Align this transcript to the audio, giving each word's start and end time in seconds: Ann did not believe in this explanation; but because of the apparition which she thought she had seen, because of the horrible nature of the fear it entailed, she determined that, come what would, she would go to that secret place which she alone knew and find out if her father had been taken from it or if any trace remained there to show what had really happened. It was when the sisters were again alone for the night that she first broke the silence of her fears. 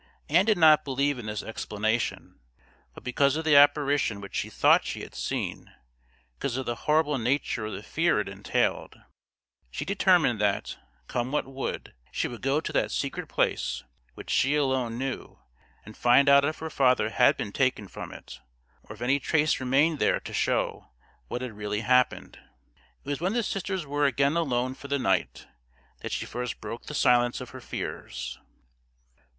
Ann 0.29 0.45
did 0.45 0.57
not 0.57 0.83
believe 0.83 1.19
in 1.19 1.27
this 1.27 1.43
explanation; 1.43 2.39
but 2.95 3.03
because 3.03 3.35
of 3.35 3.45
the 3.45 3.55
apparition 3.55 4.19
which 4.19 4.33
she 4.33 4.49
thought 4.49 4.83
she 4.83 5.01
had 5.01 5.13
seen, 5.13 5.71
because 6.33 6.57
of 6.57 6.65
the 6.65 6.73
horrible 6.89 7.19
nature 7.19 7.67
of 7.67 7.73
the 7.73 7.83
fear 7.83 8.19
it 8.19 8.27
entailed, 8.27 8.99
she 9.69 9.85
determined 9.85 10.41
that, 10.41 10.75
come 11.07 11.31
what 11.31 11.45
would, 11.45 11.93
she 12.11 12.27
would 12.27 12.41
go 12.41 12.59
to 12.59 12.73
that 12.73 12.89
secret 12.89 13.27
place 13.29 13.83
which 14.15 14.31
she 14.31 14.55
alone 14.55 14.97
knew 14.97 15.37
and 15.85 15.95
find 15.95 16.27
out 16.27 16.43
if 16.45 16.57
her 16.57 16.71
father 16.71 17.11
had 17.11 17.37
been 17.37 17.51
taken 17.51 17.87
from 17.87 18.11
it 18.11 18.39
or 18.81 18.95
if 18.95 19.03
any 19.03 19.19
trace 19.19 19.59
remained 19.59 19.99
there 19.99 20.19
to 20.19 20.33
show 20.33 20.87
what 21.27 21.43
had 21.43 21.53
really 21.53 21.81
happened. 21.81 22.39
It 23.03 23.07
was 23.07 23.21
when 23.21 23.33
the 23.33 23.43
sisters 23.43 23.85
were 23.85 24.07
again 24.07 24.35
alone 24.35 24.73
for 24.73 24.87
the 24.87 24.97
night 24.97 25.45
that 25.99 26.11
she 26.11 26.25
first 26.25 26.59
broke 26.59 26.87
the 26.87 26.95
silence 26.95 27.39
of 27.39 27.51
her 27.51 27.61
fears. 27.61 28.39